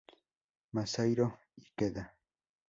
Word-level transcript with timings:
Masahiro 0.73 1.27
Ikeda 1.63 2.03